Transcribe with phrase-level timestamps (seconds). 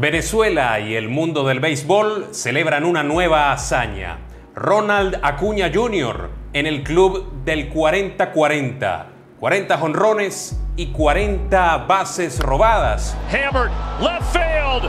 [0.00, 4.18] Venezuela y el mundo del béisbol celebran una nueva hazaña.
[4.54, 6.30] Ronald Acuña Jr.
[6.52, 9.06] en el club del 40-40.
[9.40, 13.16] 40 jonrones y 40 bases robadas.
[13.28, 14.88] Hammered, left field,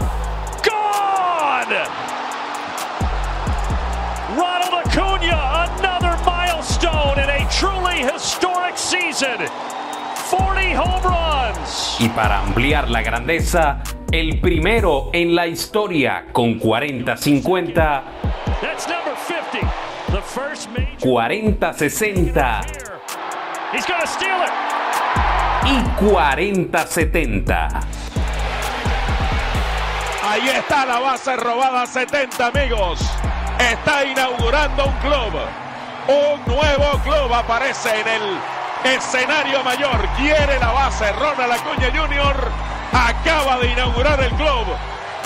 [0.64, 1.76] gone!
[4.38, 9.40] Ronald Acuña, another milestone in a truly historic season.
[10.30, 11.98] 40 home runs.
[12.00, 13.82] Y para ampliar la grandeza,
[14.12, 17.74] el primero en la historia con 40-50.
[18.62, 19.60] That's number 50.
[20.12, 22.62] The first major 40-60
[23.72, 24.52] He's going to steal it.
[25.66, 27.70] y 40-70.
[30.28, 33.00] Ahí está la base robada 70, amigos.
[33.60, 35.34] Está inaugurando un club.
[36.08, 38.40] Un nuevo club aparece en el
[38.96, 40.08] escenario mayor.
[40.18, 41.12] Quiere la base.
[41.14, 42.36] Ronald Acuña Jr.
[42.92, 44.66] acaba de inaugurar el club.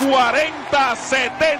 [0.00, 1.58] 40-70.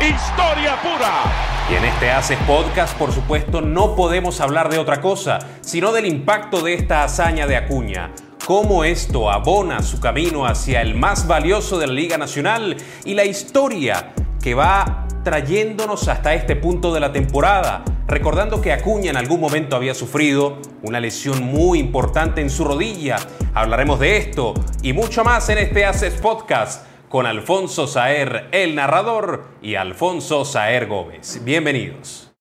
[0.00, 1.22] Historia pura.
[1.70, 6.06] Y en este Haces Podcast, por supuesto, no podemos hablar de otra cosa, sino del
[6.06, 8.10] impacto de esta hazaña de Acuña.
[8.46, 13.24] Cómo esto abona su camino hacia el más valioso de la Liga Nacional y la
[13.24, 17.84] historia que va trayéndonos hasta este punto de la temporada.
[18.08, 23.18] Recordando que Acuña en algún momento había sufrido una lesión muy importante en su rodilla.
[23.52, 29.48] Hablaremos de esto y mucho más en este Haces Podcast con Alfonso Saer, el narrador,
[29.60, 31.44] y Alfonso Saer Gómez.
[31.44, 32.32] Bienvenidos.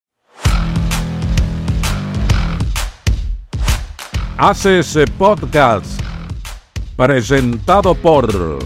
[4.37, 6.01] Haces Podcast,
[6.95, 8.59] presentado por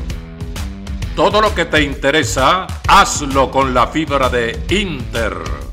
[1.15, 5.70] Todo lo que te interesa, hazlo con la fibra de Inter.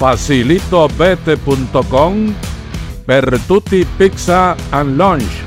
[0.00, 2.34] facilitobete.com,
[3.06, 5.44] Bertuti Pizza and Lunch.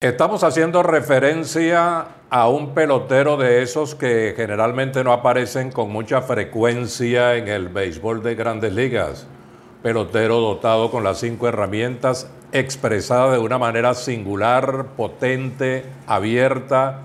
[0.00, 7.36] Estamos haciendo referencia a un pelotero de esos que generalmente no aparecen con mucha frecuencia
[7.36, 9.28] en el béisbol de grandes ligas.
[9.84, 17.02] Pelotero dotado con las cinco herramientas, expresada de una manera singular, potente, abierta,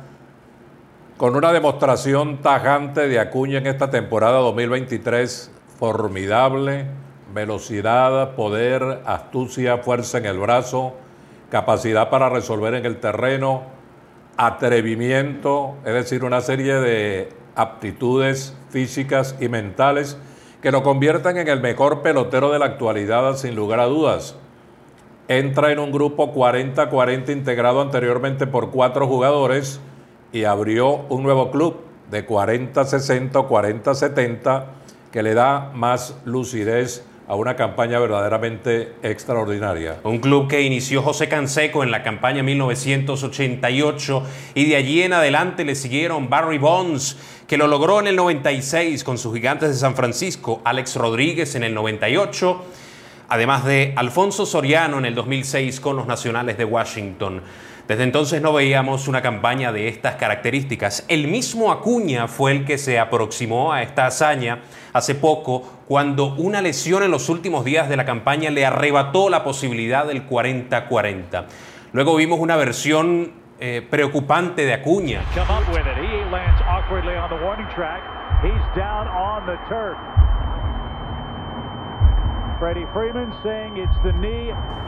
[1.18, 6.88] con una demostración tajante de Acuña en esta temporada 2023 formidable,
[7.34, 10.94] velocidad, poder, astucia, fuerza en el brazo,
[11.50, 13.64] capacidad para resolver en el terreno,
[14.36, 20.18] atrevimiento, es decir, una serie de aptitudes físicas y mentales
[20.62, 24.36] que lo conviertan en el mejor pelotero de la actualidad sin lugar a dudas.
[25.30, 29.80] Entra en un grupo 40-40 integrado anteriormente por cuatro jugadores
[30.34, 31.78] y abrió un nuevo club
[32.12, 34.79] de 40-60 o 40-70
[35.12, 40.00] que le da más lucidez a una campaña verdaderamente extraordinaria.
[40.04, 44.24] Un club que inició José Canseco en la campaña 1988
[44.56, 47.18] y de allí en adelante le siguieron Barry Bonds,
[47.48, 51.64] que lo logró en el 96 con sus gigantes de San Francisco, Alex Rodríguez en
[51.64, 52.66] el 98,
[53.30, 57.44] además de Alfonso Soriano en el 2006 con los Nacionales de Washington.
[57.90, 61.06] Desde entonces no veíamos una campaña de estas características.
[61.08, 64.60] El mismo Acuña fue el que se aproximó a esta hazaña
[64.94, 69.44] hace poco cuando una lesión en los últimos días de la campaña le arrebató la
[69.44, 71.46] posibilidad del 40-40.
[71.92, 75.24] Luego vimos una versión eh, preocupante de Acuña.
[75.34, 75.98] Come up with it.
[75.98, 76.62] He lands.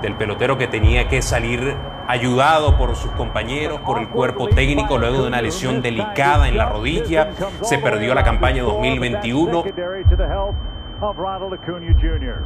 [0.02, 1.76] Del pelotero que tenía que salir
[2.08, 6.68] ayudado por sus compañeros, por el cuerpo técnico, luego de una lesión delicada en la
[6.68, 7.30] rodilla.
[7.62, 9.64] Se perdió la campaña 2021.
[9.64, 10.56] Secondary to the health
[11.02, 12.44] of Ronald Acuna Jr.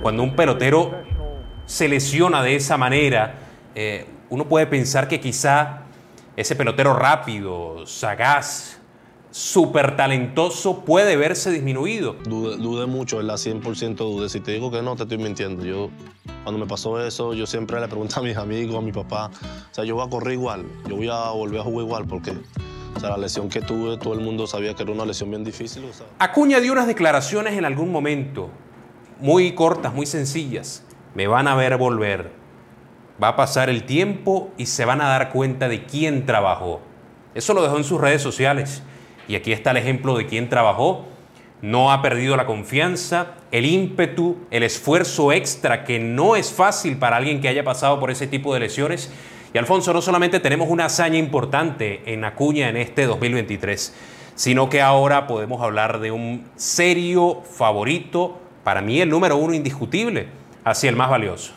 [0.00, 0.90] Cuando un pelotero
[1.64, 3.34] se lesiona de esa manera,
[3.74, 5.82] eh, uno puede pensar que quizá
[6.36, 8.81] ese pelotero rápido, sagaz,
[9.32, 12.14] súper talentoso puede verse disminuido.
[12.24, 13.34] Dudé mucho, ¿verdad?
[13.34, 14.28] 100% dudé.
[14.28, 15.64] Si te digo que no, te estoy mintiendo.
[15.64, 15.90] Yo,
[16.44, 19.30] cuando me pasó eso, yo siempre le pregunté a mis amigos, a mi papá,
[19.70, 22.32] o sea, yo voy a correr igual, yo voy a volver a jugar igual, porque,
[22.94, 25.44] o sea, la lesión que tuve, todo el mundo sabía que era una lesión bien
[25.44, 26.06] difícil, o sea.
[26.18, 28.50] Acuña dio unas declaraciones en algún momento,
[29.18, 30.84] muy cortas, muy sencillas.
[31.14, 32.32] Me van a ver volver.
[33.22, 36.80] Va a pasar el tiempo y se van a dar cuenta de quién trabajó.
[37.34, 38.82] Eso lo dejó en sus redes sociales.
[39.28, 41.06] Y aquí está el ejemplo de quién trabajó.
[41.60, 47.16] No ha perdido la confianza, el ímpetu, el esfuerzo extra, que no es fácil para
[47.16, 49.12] alguien que haya pasado por ese tipo de lesiones.
[49.54, 53.94] Y Alfonso, no solamente tenemos una hazaña importante en Acuña en este 2023,
[54.34, 60.28] sino que ahora podemos hablar de un serio favorito, para mí el número uno indiscutible,
[60.64, 61.52] hacia el más valioso.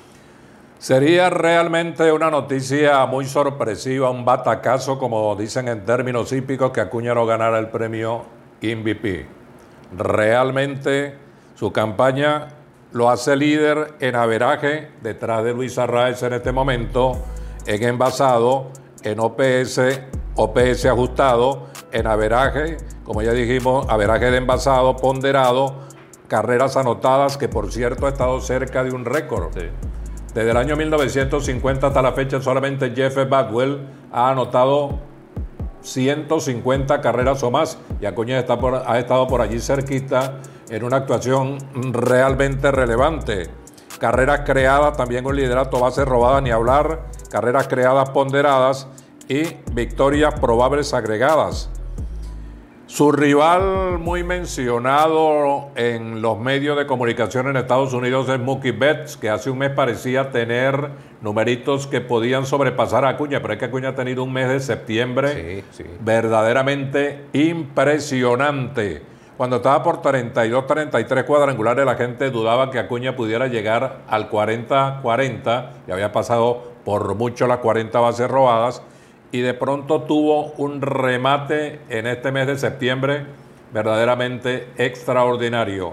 [0.79, 7.13] Sería realmente una noticia muy sorpresiva, un batacazo, como dicen en términos hípicos, que Acuña
[7.13, 8.23] no ganara el premio
[8.61, 9.25] MVP.
[9.97, 11.15] Realmente
[11.55, 12.49] su campaña
[12.91, 17.17] lo hace líder en averaje detrás de Luis Arraez en este momento,
[17.65, 18.67] en envasado,
[19.03, 19.79] en OPS,
[20.35, 25.75] OPS ajustado, en averaje, como ya dijimos, averaje de envasado, ponderado,
[26.27, 29.55] carreras anotadas, que por cierto ha estado cerca de un récord.
[30.35, 34.99] Desde el año 1950 hasta la fecha solamente Jeff Badwell ha anotado
[35.81, 41.57] 150 carreras o más y Acuña está ha estado por allí cerquita en una actuación
[41.93, 43.49] realmente relevante.
[43.97, 48.89] Carreras creadas, también un liderato base robada, ni hablar, carreras creadas ponderadas
[49.29, 51.69] y victorias probables agregadas.
[52.87, 59.17] Su rival muy mencionado en los medios de comunicación en Estados Unidos es Mookie Betts,
[59.17, 63.65] que hace un mes parecía tener numeritos que podían sobrepasar a Acuña, pero es que
[63.65, 65.63] Acuña ha tenido un mes de septiembre
[66.01, 69.01] verdaderamente impresionante.
[69.35, 75.69] Cuando estaba por 32, 33 cuadrangulares, la gente dudaba que Acuña pudiera llegar al 40-40
[75.87, 78.83] y había pasado por mucho las 40 bases robadas
[79.35, 83.25] y de pronto tuvo un remate en este mes de septiembre
[83.73, 85.91] verdaderamente extraordinario.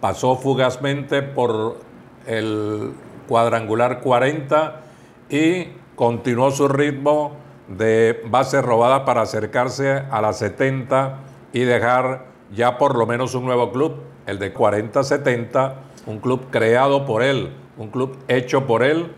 [0.00, 1.76] Pasó fugazmente por
[2.26, 2.92] el
[3.28, 4.80] cuadrangular 40
[5.28, 5.64] y
[5.96, 7.32] continuó su ritmo
[7.68, 11.18] de base robada para acercarse a las 70
[11.52, 12.24] y dejar
[12.54, 15.74] ya por lo menos un nuevo club, el de 40-70,
[16.06, 19.12] un club creado por él, un club hecho por él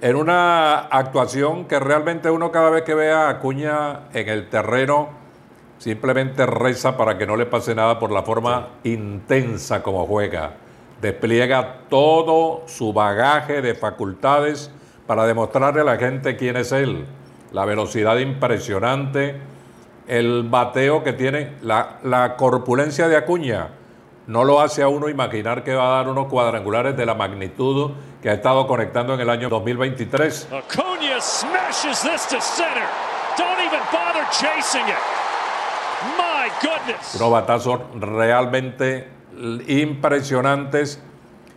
[0.00, 5.08] en una actuación que realmente uno cada vez que vea a Acuña en el terreno
[5.78, 10.52] simplemente reza para que no le pase nada por la forma intensa como juega.
[11.00, 14.70] Despliega todo su bagaje de facultades
[15.06, 17.06] para demostrarle a la gente quién es él.
[17.52, 19.36] La velocidad impresionante,
[20.06, 23.68] el bateo que tiene, la, la corpulencia de Acuña
[24.28, 27.92] no lo hace a uno imaginar que va a dar unos cuadrangulares de la magnitud
[28.22, 30.48] que ha estado conectando en el año 2023.
[30.52, 32.84] Acuna smashes this to center.
[33.38, 34.98] Don't even bother chasing it.
[36.18, 37.14] My goodness.
[37.16, 39.08] Unos batazos realmente
[39.66, 41.02] impresionantes,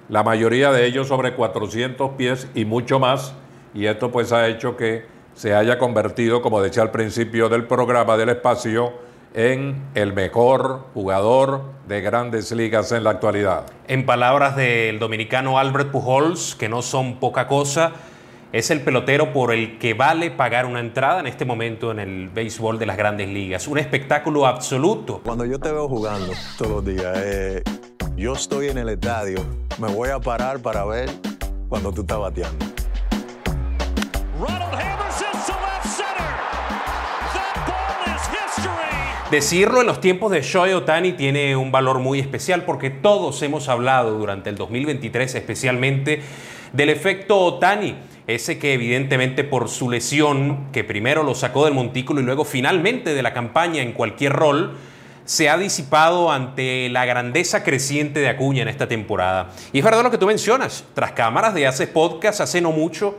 [0.08, 3.34] la mayoría de ellos sobre 400 pies y mucho más,
[3.74, 8.16] y esto pues ha hecho que se haya convertido, como decía al principio del programa
[8.16, 8.94] del espacio,
[9.34, 13.66] en el mejor jugador de grandes ligas en la actualidad.
[13.88, 17.94] En palabras del dominicano Albert Pujols, que no son poca cosa,
[18.52, 22.30] es el pelotero por el que vale pagar una entrada en este momento en el
[22.30, 23.68] béisbol de las grandes ligas.
[23.68, 25.22] Un espectáculo absoluto.
[25.24, 27.64] Cuando yo te veo jugando todos los días, eh,
[28.18, 29.40] yo estoy en el estadio,
[29.80, 31.10] me voy a parar para ver
[31.70, 32.81] cuando tú estás bateando.
[39.32, 43.70] Decirlo en los tiempos de Shohei Otani tiene un valor muy especial porque todos hemos
[43.70, 46.22] hablado durante el 2023 especialmente
[46.74, 47.96] del efecto Otani,
[48.28, 53.14] ese que evidentemente por su lesión, que primero lo sacó del montículo y luego finalmente
[53.14, 54.76] de la campaña en cualquier rol,
[55.24, 59.52] se ha disipado ante la grandeza creciente de Acuña en esta temporada.
[59.72, 63.18] Y es verdad lo que tú mencionas, tras cámaras de Haces Podcast hace no mucho,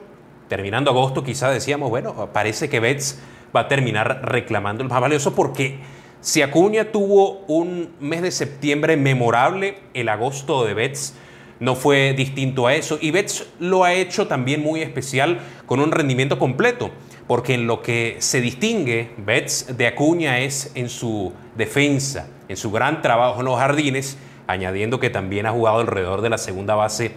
[0.48, 3.18] terminando agosto quizá decíamos, bueno, parece que Betts
[3.56, 8.96] va a terminar reclamando el más valioso porque si Acuña tuvo un mes de septiembre
[8.96, 11.14] memorable, el agosto de Betts
[11.58, 12.96] no fue distinto a eso.
[13.00, 16.90] Y Betts lo ha hecho también muy especial con un rendimiento completo,
[17.26, 22.70] porque en lo que se distingue Betts de Acuña es en su defensa, en su
[22.70, 27.10] gran trabajo en los jardines, añadiendo que también ha jugado alrededor de la segunda base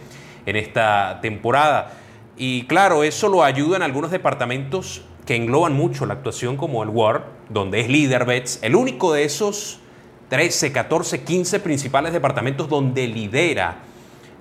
[0.48, 1.94] en esta temporada.
[2.38, 6.90] Y claro, eso lo ayuda en algunos departamentos que engloban mucho la actuación como el
[6.90, 9.80] WAR, donde es líder Betts, el único de esos
[10.30, 13.80] 13, 14, 15 principales departamentos donde lidera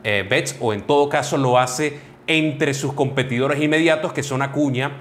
[0.03, 4.93] eh, Betts, o en todo caso lo hace entre sus competidores inmediatos, que son Acuña,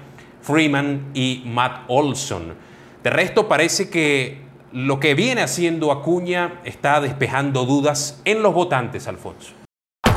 [0.42, 2.54] Freeman y Matt Olson.
[3.02, 4.42] De resto, parece que
[4.72, 9.63] lo que viene haciendo Acuña está despejando dudas en los votantes, Alfonso.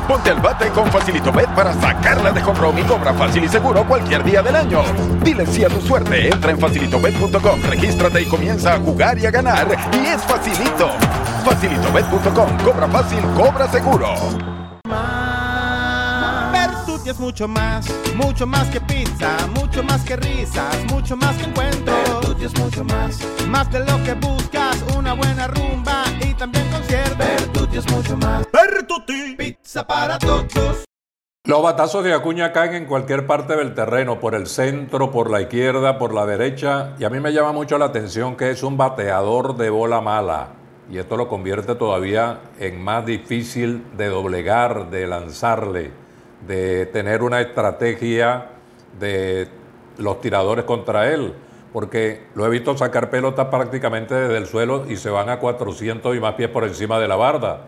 [0.08, 3.86] Ponte al bate con Facilito Bet para sacarla de home y cobra fácil y seguro
[3.86, 4.82] cualquier día del año.
[5.22, 6.30] Dile sí a tu suerte.
[6.30, 9.68] Entra en facilitobet.com, regístrate y comienza a jugar y a ganar.
[9.92, 10.92] Y es facilito.
[11.44, 14.14] Facilitobet.com, cobra fácil, cobra seguro.
[17.08, 21.46] Bertuti es mucho más, mucho más que pizza, mucho más que risas, mucho más que
[21.46, 21.86] encuentros.
[21.86, 27.18] Bertuti es mucho más, más de lo que buscas, una buena rumba y también conciertos.
[27.18, 28.46] Bertuti es mucho más.
[28.52, 30.84] Bertuti, pizza para todos.
[31.46, 35.40] Los batazos de Acuña caen en cualquier parte del terreno, por el centro, por la
[35.40, 38.76] izquierda, por la derecha, y a mí me llama mucho la atención que es un
[38.76, 40.50] bateador de bola mala,
[40.92, 46.07] y esto lo convierte todavía en más difícil de doblegar, de lanzarle,
[46.46, 48.48] de tener una estrategia
[49.00, 49.48] de
[49.98, 51.34] los tiradores contra él,
[51.74, 56.16] porque lo he visto sacar pelotas prácticamente desde el suelo y se van a 400
[56.16, 57.66] y más pies por encima de la barda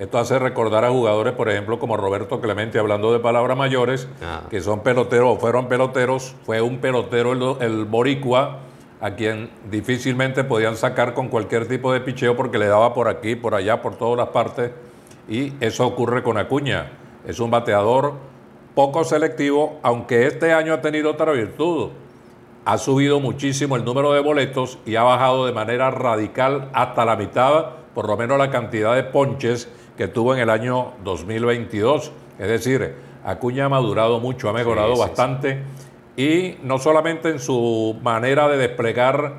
[0.00, 4.44] esto hace recordar a jugadores, por ejemplo, como Roberto Clemente, hablando de palabras mayores, Ah.
[4.48, 6.34] que son peloteros o fueron peloteros.
[6.46, 8.60] Fue un pelotero el, el boricua
[9.02, 13.36] a quien difícilmente podían sacar con cualquier tipo de picheo porque le daba por aquí,
[13.36, 14.70] por allá, por todas las partes.
[15.28, 16.92] Y eso ocurre con Acuña.
[17.26, 18.14] Es un bateador
[18.74, 21.90] poco selectivo, aunque este año ha tenido otra virtud.
[22.64, 27.16] Ha subido muchísimo el número de boletos y ha bajado de manera radical hasta la
[27.16, 32.12] mitad, por lo menos la cantidad de ponches que tuvo en el año 2022.
[32.38, 35.62] Es decir, Acuña ha madurado mucho, ha mejorado Sí, sí, bastante
[36.20, 39.36] y no solamente en su manera de desplegar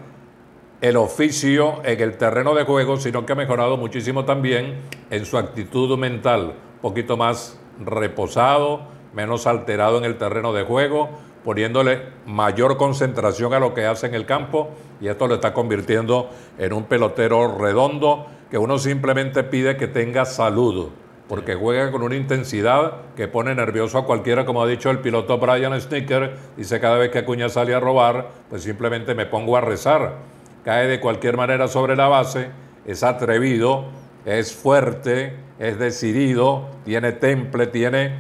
[0.82, 5.38] el oficio en el terreno de juego, sino que ha mejorado muchísimo también en su
[5.38, 8.82] actitud mental, un poquito más reposado,
[9.14, 11.10] menos alterado en el terreno de juego,
[11.44, 14.70] poniéndole mayor concentración a lo que hace en el campo
[15.00, 20.26] y esto lo está convirtiendo en un pelotero redondo que uno simplemente pide que tenga
[20.26, 20.90] salud,
[21.28, 25.38] porque juega con una intensidad que pone nervioso a cualquiera, como ha dicho el piloto
[25.38, 29.62] Brian Snicker, dice cada vez que Acuña sale a robar, pues simplemente me pongo a
[29.62, 30.18] rezar,
[30.66, 32.50] cae de cualquier manera sobre la base,
[32.86, 33.86] es atrevido,
[34.26, 38.14] es fuerte, es decidido, tiene temple, tiene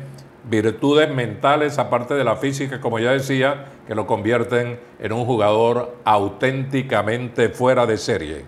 [0.47, 5.97] virtudes mentales, aparte de la física, como ya decía, que lo convierten en un jugador
[6.05, 8.45] auténticamente fuera de serie.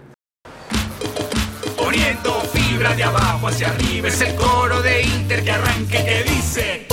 [1.76, 6.24] Poniendo fibra de abajo hacia arriba es el coro de Inter que arranca y que
[6.24, 6.88] dice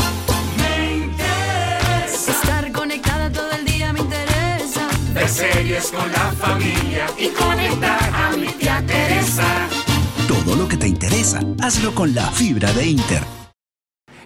[0.57, 4.89] Me interesa Estar conectada todo el día me interesa.
[5.13, 9.80] ver series con la familia y conectar a mi tía Teresa.
[10.51, 13.23] Todo lo que te interesa, hazlo con la fibra de Inter.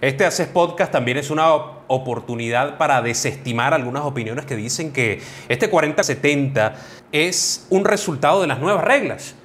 [0.01, 5.21] Este Haces Podcast también es una op- oportunidad para desestimar algunas opiniones que dicen que
[5.49, 6.73] este 40-70
[7.11, 9.35] es un resultado de las nuevas reglas,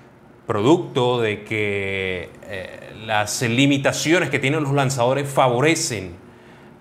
[0.46, 6.16] producto de que eh, las limitaciones que tienen los lanzadores favorecen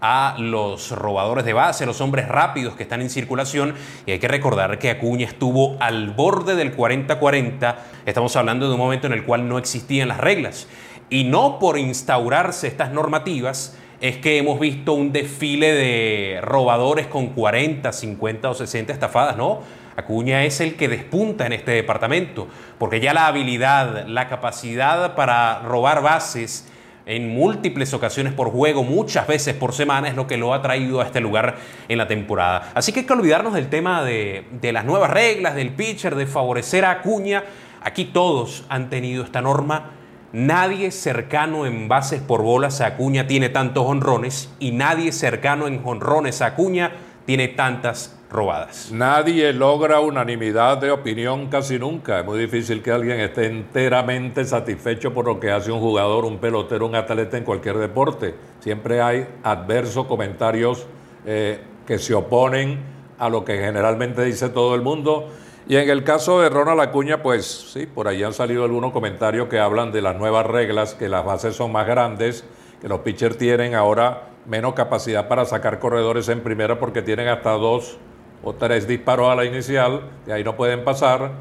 [0.01, 3.75] a los robadores de base, los hombres rápidos que están en circulación.
[4.05, 7.75] Y hay que recordar que Acuña estuvo al borde del 40-40.
[8.05, 10.67] Estamos hablando de un momento en el cual no existían las reglas.
[11.09, 17.27] Y no por instaurarse estas normativas es que hemos visto un desfile de robadores con
[17.27, 19.61] 40, 50 o 60 estafadas, no.
[19.97, 25.59] Acuña es el que despunta en este departamento, porque ya la habilidad, la capacidad para
[25.59, 26.65] robar bases
[27.09, 31.01] en múltiples ocasiones por juego, muchas veces por semana, es lo que lo ha traído
[31.01, 31.55] a este lugar
[31.87, 32.71] en la temporada.
[32.75, 36.27] Así que hay que olvidarnos del tema de, de las nuevas reglas, del pitcher, de
[36.27, 37.43] favorecer a Acuña.
[37.81, 39.89] Aquí todos han tenido esta norma.
[40.33, 45.81] Nadie cercano en bases por bolas a Acuña tiene tantos honrones y nadie cercano en
[45.83, 46.91] honrones a Acuña
[47.29, 48.91] tiene tantas robadas.
[48.91, 52.21] Nadie logra unanimidad de opinión casi nunca.
[52.21, 56.39] Es muy difícil que alguien esté enteramente satisfecho por lo que hace un jugador, un
[56.39, 58.33] pelotero, un atleta en cualquier deporte.
[58.61, 60.87] Siempre hay adversos comentarios
[61.23, 62.79] eh, que se oponen
[63.19, 65.29] a lo que generalmente dice todo el mundo.
[65.67, 69.49] Y en el caso de Ronald Acuña, pues sí, por ahí han salido algunos comentarios
[69.49, 72.43] que hablan de las nuevas reglas, que las bases son más grandes,
[72.81, 77.51] que los pitchers tienen ahora menos capacidad para sacar corredores en primera porque tienen hasta
[77.51, 77.97] dos
[78.43, 81.31] o tres disparos a la inicial, de ahí no pueden pasar.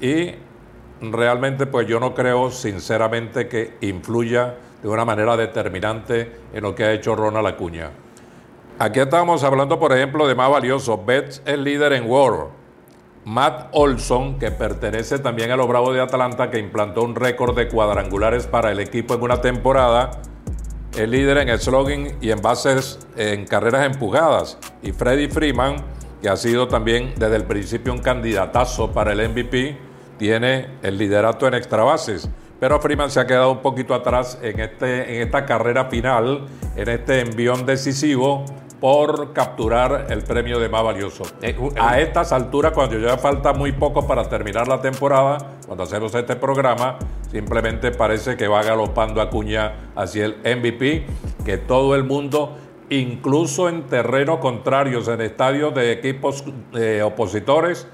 [0.00, 0.34] Y
[1.00, 6.84] realmente pues yo no creo sinceramente que influya de una manera determinante en lo que
[6.84, 7.90] ha hecho Ronald Acuña.
[8.78, 11.02] Aquí estábamos hablando, por ejemplo, de más valioso.
[11.04, 12.48] Betts es líder en WAR.
[13.24, 17.68] Matt Olson, que pertenece también a los Bravos de Atlanta, que implantó un récord de
[17.68, 20.10] cuadrangulares para el equipo en una temporada,
[20.96, 24.58] es líder en slogan y en bases en carreras empujadas.
[24.82, 25.76] Y Freddie Freeman,
[26.20, 29.78] que ha sido también desde el principio un candidatazo para el MVP,
[30.18, 32.28] tiene el liderato en extra bases.
[32.60, 36.46] Pero Freeman se ha quedado un poquito atrás en, este, en esta carrera final,
[36.76, 38.44] en este envión decisivo
[38.82, 41.22] por capturar el premio de más valioso.
[41.80, 46.34] A estas alturas, cuando ya falta muy poco para terminar la temporada, cuando hacemos este
[46.34, 46.98] programa,
[47.30, 51.06] simplemente parece que va galopando Acuña hacia el MVP,
[51.44, 52.56] que todo el mundo,
[52.90, 56.42] incluso en terrenos contrarios, en estadios de equipos
[56.74, 57.86] eh, opositores,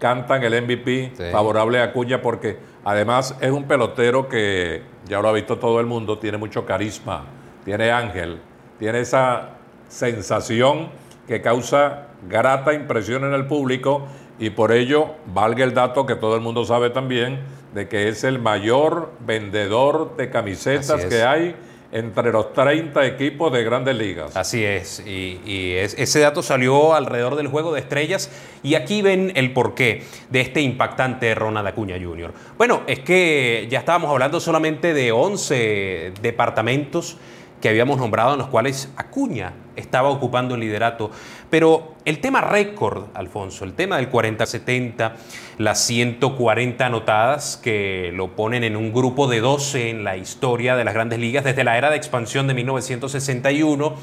[0.00, 1.22] cantan el MVP Sí.
[1.30, 5.86] favorable a Acuña porque además es un pelotero que ya lo ha visto todo el
[5.86, 7.22] mundo, tiene mucho carisma,
[7.64, 8.40] tiene ángel,
[8.80, 9.50] tiene esa
[9.88, 10.88] sensación
[11.28, 14.06] que causa grata impresión en el público
[14.38, 17.40] y por ello valga el dato que todo el mundo sabe también
[17.74, 21.06] de que es el mayor vendedor de camisetas es.
[21.06, 21.54] que hay
[21.92, 24.36] entre los 30 equipos de grandes ligas.
[24.36, 28.30] Así es, y, y es- ese dato salió alrededor del juego de estrellas
[28.64, 32.32] y aquí ven el porqué de este impactante Ronald Acuña Jr.
[32.58, 37.16] Bueno, es que ya estábamos hablando solamente de 11 departamentos
[37.64, 41.10] que habíamos nombrado en los cuales Acuña estaba ocupando el liderato,
[41.48, 45.12] pero el tema récord, Alfonso, el tema del 40-70,
[45.56, 50.84] las 140 anotadas que lo ponen en un grupo de 12 en la historia de
[50.84, 53.94] las grandes ligas desde la era de expansión de 1961,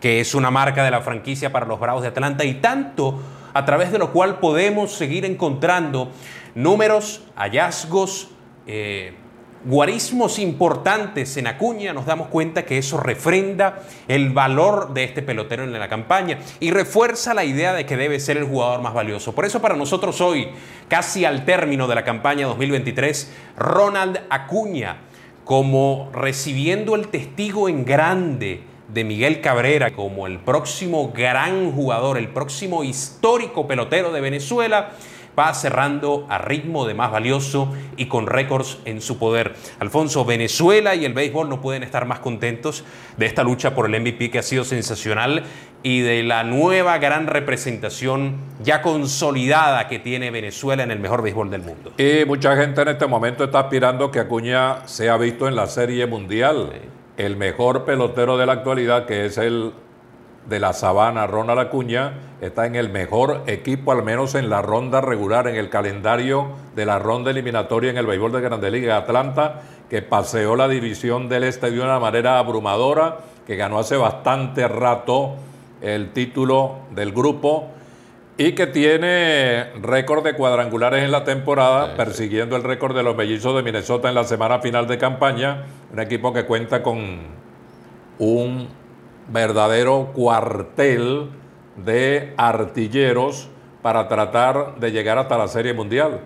[0.00, 3.20] que es una marca de la franquicia para los Bravos de Atlanta y tanto
[3.52, 6.12] a través de lo cual podemos seguir encontrando
[6.54, 8.28] números, hallazgos,
[8.68, 9.14] eh,
[9.68, 15.62] guarismos importantes en Acuña, nos damos cuenta que eso refrenda el valor de este pelotero
[15.62, 19.34] en la campaña y refuerza la idea de que debe ser el jugador más valioso.
[19.34, 20.48] Por eso para nosotros hoy,
[20.88, 25.02] casi al término de la campaña 2023, Ronald Acuña
[25.44, 32.28] como recibiendo el testigo en grande de Miguel Cabrera como el próximo gran jugador, el
[32.28, 34.92] próximo histórico pelotero de Venezuela,
[35.38, 39.54] va cerrando a ritmo de más valioso y con récords en su poder.
[39.78, 42.84] Alfonso, Venezuela y el béisbol no pueden estar más contentos
[43.16, 45.44] de esta lucha por el MVP que ha sido sensacional
[45.82, 51.50] y de la nueva gran representación ya consolidada que tiene Venezuela en el mejor béisbol
[51.50, 51.92] del mundo.
[51.96, 56.06] Y mucha gente en este momento está aspirando que Acuña sea visto en la Serie
[56.06, 56.72] Mundial.
[57.16, 59.72] El mejor pelotero de la actualidad, que es el
[60.48, 65.00] de la Sabana, Ronald Acuña, está en el mejor equipo, al menos en la ronda
[65.00, 69.62] regular, en el calendario de la ronda eliminatoria en el béisbol de Grande Liga Atlanta,
[69.90, 75.34] que paseó la división del este de una manera abrumadora, que ganó hace bastante rato
[75.80, 77.70] el título del grupo
[78.36, 83.54] y que tiene récord de cuadrangulares en la temporada, persiguiendo el récord de los mellizos
[83.56, 87.18] de Minnesota en la semana final de campaña, un equipo que cuenta con
[88.20, 88.68] un
[89.28, 91.30] verdadero cuartel
[91.76, 93.48] de artilleros
[93.82, 96.20] para tratar de llegar hasta la Serie Mundial,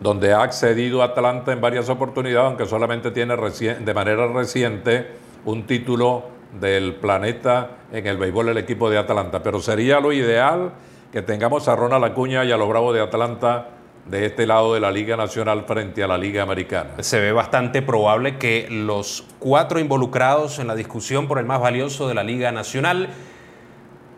[0.00, 5.08] donde ha accedido Atlanta en varias oportunidades, aunque solamente tiene de manera reciente
[5.44, 6.24] un título
[6.60, 9.42] del planeta en el béisbol del equipo de Atlanta.
[9.42, 10.72] Pero sería lo ideal
[11.12, 13.68] que tengamos a Ronald Acuña y a los Bravos de Atlanta
[14.10, 16.90] de este lado de la Liga Nacional frente a la Liga Americana.
[17.00, 22.08] Se ve bastante probable que los cuatro involucrados en la discusión por el más valioso
[22.08, 23.08] de la Liga Nacional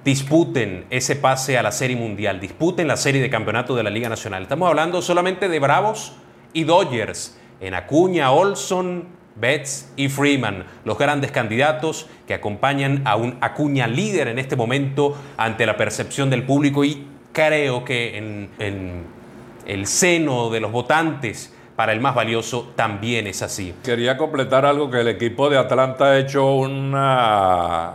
[0.05, 4.09] disputen ese pase a la Serie Mundial, disputen la serie de campeonato de la Liga
[4.09, 4.45] Nacional.
[4.45, 6.15] Estamos hablando solamente de Bravos
[6.53, 13.39] y Dodgers, en Acuña, Olson, Betts y Freeman, los grandes candidatos que acompañan a un
[13.41, 19.20] Acuña líder en este momento ante la percepción del público y creo que en,
[19.67, 23.75] el seno de los votantes para el más valioso también es así.
[23.83, 27.95] Quería completar algo que el equipo de Atlanta ha hecho una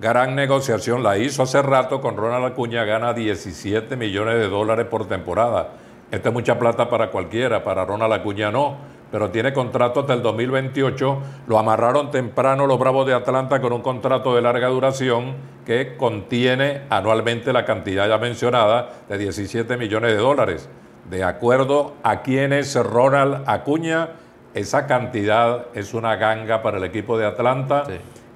[0.00, 5.08] gran negociación, la hizo hace rato con Ronald Acuña, gana 17 millones de dólares por
[5.08, 5.70] temporada.
[6.10, 8.76] Esta es mucha plata para cualquiera, para Ronald Acuña no,
[9.10, 11.18] pero tiene contrato hasta el 2028.
[11.46, 16.82] Lo amarraron temprano los Bravos de Atlanta con un contrato de larga duración que contiene
[16.90, 20.68] anualmente la cantidad ya mencionada de 17 millones de dólares.
[21.08, 24.10] De acuerdo a quién es Ronald Acuña,
[24.54, 27.84] esa cantidad es una ganga para el equipo de Atlanta,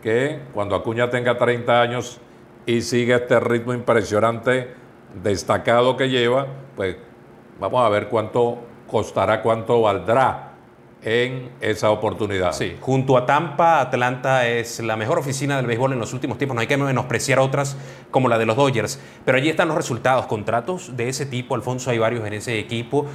[0.02, 2.20] que cuando Acuña tenga 30 años
[2.64, 4.74] y siga este ritmo impresionante,
[5.22, 6.96] destacado que lleva, pues
[7.60, 8.58] vamos a ver cuánto
[8.90, 10.55] costará, cuánto valdrá
[11.06, 12.52] en esa oportunidad.
[12.52, 16.56] Sí, junto a Tampa, Atlanta es la mejor oficina del béisbol en los últimos tiempos.
[16.56, 17.76] No hay que menospreciar otras
[18.10, 20.26] como la de los Dodgers, pero allí están los resultados.
[20.26, 23.06] Contratos de ese tipo, Alfonso, hay varios en ese equipo.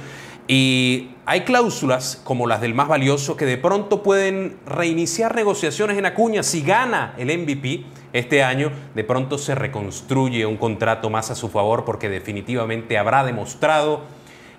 [0.48, 6.06] Y hay cláusulas como las del más valioso que de pronto pueden reiniciar negociaciones en
[6.06, 6.42] Acuña.
[6.42, 11.50] Si gana el MVP este año, de pronto se reconstruye un contrato más a su
[11.50, 14.00] favor porque definitivamente habrá demostrado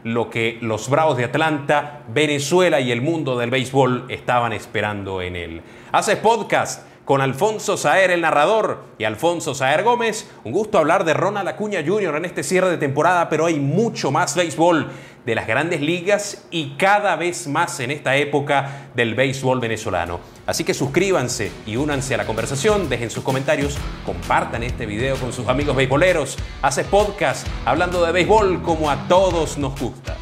[0.04, 5.36] lo que los Bravos de Atlanta, Venezuela y el mundo del béisbol estaban esperando en
[5.36, 5.62] él.
[5.92, 10.30] Haces podcast con Alfonso Saer, el narrador, y Alfonso Saer Gómez.
[10.44, 12.16] Un gusto hablar de Ronald Acuña Jr.
[12.16, 14.90] en este cierre de temporada, pero hay mucho más béisbol
[15.26, 20.20] de las grandes ligas y cada vez más en esta época del béisbol venezolano.
[20.46, 25.32] Así que suscríbanse y únanse a la conversación, dejen sus comentarios, compartan este video con
[25.32, 30.18] sus amigos beisboleros, hace podcast hablando de béisbol como a todos nos gusta.